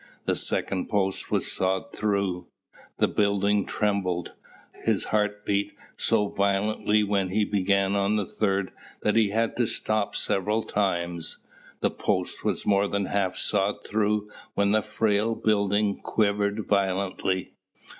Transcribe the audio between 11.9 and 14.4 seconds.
post was more than half sawed through